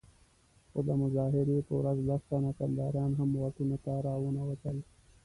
خو 0.71 0.79
د 0.87 0.89
مظاهرې 1.01 1.57
په 1.67 1.73
ورځ 1.79 1.97
لس 2.09 2.21
تنه 2.29 2.51
کنداريان 2.59 3.11
هم 3.19 3.29
واټونو 3.39 3.77
ته 3.85 3.91
راونه 4.07 4.41
وتل. 4.49 4.77